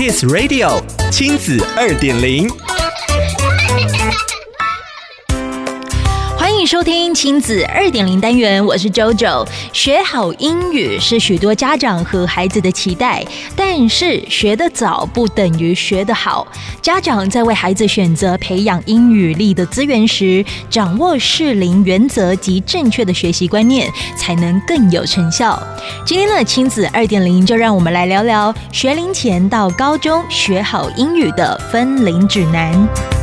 [0.00, 2.48] Kiss Radio 亲子二点零。
[6.60, 9.46] 迎收听亲子二点零单元，我是 JoJo。
[9.72, 13.24] 学好英语是许多家长和孩子的期待，
[13.56, 16.46] 但是学得早不等于学得好。
[16.82, 25.58] 家长在为孩子选择培养英语力的资源时，掌握适龄原则及正确的学习观念，才能更有成效。
[26.04, 33.19] 今天的亲子二点零，就让我们来聊聊学龄前到高中学好英语的分龄指南。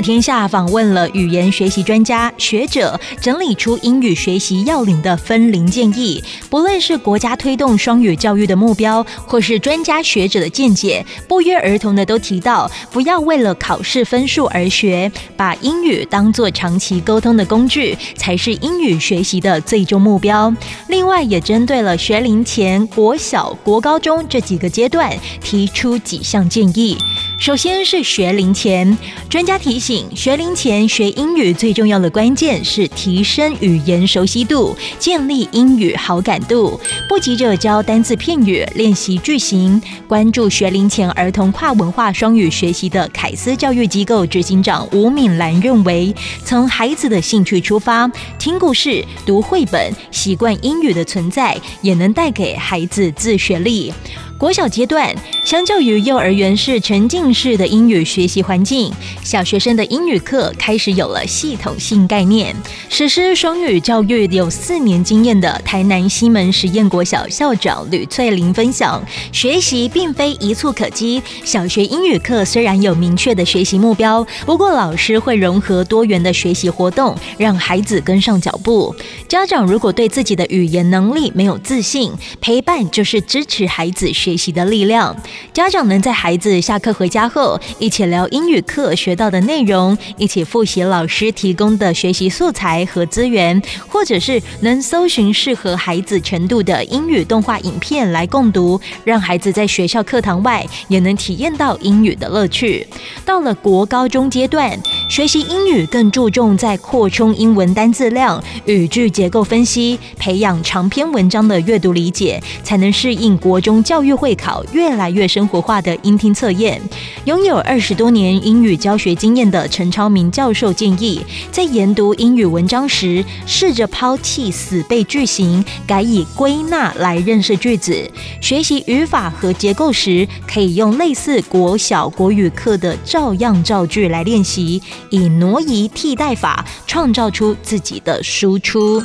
[0.00, 6.22] 天下访问了语言学习专家学者，整理出英语学习要领的分龄建议。
[6.48, 20.52] 不论是国家推动双语教育的目标，或是专家学者的见解，不约而同的都提到，不要为了考试分数而学，把英语当作长期沟通的工具，才是英语学习的最终目标。
[20.88, 26.96] 另外，也针对了学龄前、国小、国高中这几个阶段，提出几项建议。
[27.38, 28.96] 首先是学龄前，
[29.28, 36.80] 专家提醒，学龄前学英语最重要的关键是提升语言熟悉度，建立英语好感度。
[37.08, 39.80] 不急着教单字片语，练习句型。
[40.08, 53.92] 关注学龄前儿童跨文化双语学习的凯思教育机构执行长吴敏兰认为，从孩子的兴趣出发，听故事、读绘本，习惯英语的存在，也能带给孩子自学力。
[54.38, 58.92] 国小阶段，相较于幼儿园是沉浸式的英语学习环境，
[59.24, 62.54] 小学生的英语课开始有了系统性概念。
[62.90, 71.22] 实施双语教育有四年经验的台南西门实验国小校长吕翠玲分享，学习并非一蹴可几。
[71.42, 78.94] 小学英语课虽然有明确的学习目标，不过老师会融合多元的学习活动，让孩子跟上脚步。
[79.26, 85.16] 家长如果对自己的语言能力没有自信，陪伴就是支持孩子学习的力量，
[85.52, 102.84] 家长能在孩子下课回家后，一起聊英语课学到的内容，一起复习老师提供的学习素材和资源，或者是能搜寻适合孩子程度的英语动画影片来共读，让孩子在学校课堂外也能体验到英语的乐趣。
[103.24, 104.76] 到了国高中阶段，
[105.08, 116.80] 学习英语更注重在扩充英文单字量、语句结构分析，培养长篇文章的阅读理解，才能适应国中教育会考越来越生活化的英听测验。
[117.24, 121.20] 拥有二十多年英语教学经验的陈超明教授建议，
[121.52, 128.10] 在研读英语文章时，试着抛弃死背句型，改以归纳来认识句子。
[128.40, 134.82] 学习语法和结构时，可以用类似国小国语课的照样造句来练习。
[135.10, 139.02] 以挪移替代法创造出自己的输出。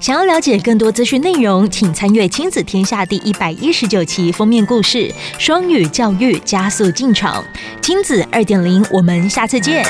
[0.00, 7.42] 想要了解更多资讯内容，请参阅《亲子天下》第一百一十九期封面故事：双语教育加速进场。
[7.80, 9.82] 亲子二点零，我们下次见。